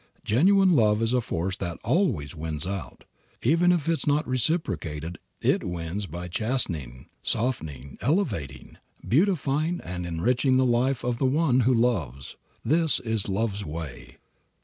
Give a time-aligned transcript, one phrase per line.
[0.25, 3.03] Genuine love is a force that always wins out.
[3.43, 8.77] Even if it is not reciprocated it wins by chastening, softening, elevating,
[9.07, 12.35] beautifying and enriching the life of the one who loves.
[12.65, 14.17] THIS IS LOVE'S WAY.